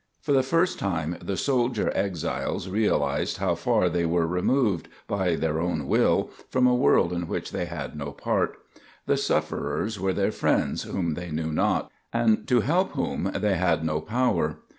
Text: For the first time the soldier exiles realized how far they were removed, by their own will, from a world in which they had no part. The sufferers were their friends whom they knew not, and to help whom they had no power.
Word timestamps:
For 0.19 0.31
the 0.31 0.41
first 0.41 0.79
time 0.79 1.15
the 1.21 1.37
soldier 1.37 1.91
exiles 1.93 2.67
realized 2.67 3.37
how 3.37 3.53
far 3.53 3.87
they 3.87 4.03
were 4.03 4.25
removed, 4.25 4.87
by 5.05 5.35
their 5.35 5.59
own 5.61 5.85
will, 5.87 6.31
from 6.49 6.65
a 6.65 6.73
world 6.73 7.13
in 7.13 7.27
which 7.27 7.51
they 7.51 7.65
had 7.65 7.95
no 7.95 8.11
part. 8.11 8.57
The 9.05 9.15
sufferers 9.15 9.99
were 9.99 10.13
their 10.13 10.31
friends 10.31 10.81
whom 10.85 11.13
they 11.13 11.29
knew 11.29 11.51
not, 11.53 11.91
and 12.11 12.47
to 12.47 12.61
help 12.61 12.93
whom 12.93 13.25
they 13.35 13.57
had 13.57 13.85
no 13.85 14.01
power. 14.01 14.57